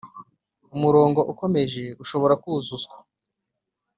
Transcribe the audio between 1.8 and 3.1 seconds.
ushobora kuzuzwa